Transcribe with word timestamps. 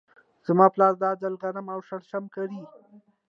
زما 0.47 0.65
پلار 0.73 0.93
دا 1.03 1.09
ځل 1.21 1.33
غنم 1.41 1.67
او 1.73 1.79
شړشم 1.87 2.23
کري. 2.35 2.61